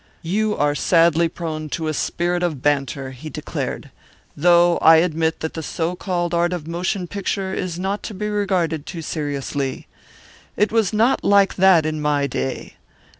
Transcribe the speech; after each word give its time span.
"You 0.23 0.57
are 0.57 0.73
sadly 0.73 1.29
prone 1.29 1.69
to 1.77 1.87
a 1.87 1.93
spirit 1.93 2.41
of 2.41 2.59
banter," 2.63 3.11
he 3.11 3.29
declared, 3.29 3.91
"though 4.35 4.79
I 4.79 4.95
admit 4.95 5.41
that 5.41 5.53
the 5.53 5.61
so 5.61 5.95
called 5.95 6.33
art 6.33 6.53
of 6.53 6.63
the 6.63 6.71
motion 6.71 7.05
picture 7.05 7.53
is 7.53 7.77
not 7.77 8.01
to 8.09 8.15
be 8.15 8.27
regarded 8.27 8.87
too 8.87 9.03
seriously. 9.03 9.85
It 10.57 10.71
was 10.71 10.91
not 10.91 11.23
like 11.23 11.53
that 11.57 11.85
in 11.85 12.01
my 12.01 12.25
day. 12.25 12.77